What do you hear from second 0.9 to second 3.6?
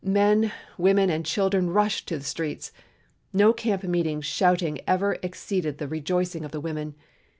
and children rushed to the streets, no